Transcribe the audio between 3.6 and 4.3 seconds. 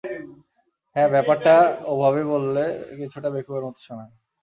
মত শোনায়।